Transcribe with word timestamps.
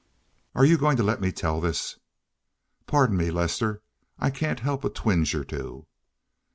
"Are 0.55 0.65
you 0.65 0.79
going 0.79 0.97
to 0.97 1.03
let 1.03 1.21
me 1.21 1.31
tell 1.31 1.61
this?" 1.61 1.99
"Pardon 2.87 3.17
me, 3.17 3.29
Lester. 3.29 3.83
I 4.17 4.31
can't 4.31 4.61
help 4.61 4.83
a 4.83 4.89
twinge 4.89 5.35
or 5.35 5.43
two." 5.43 5.85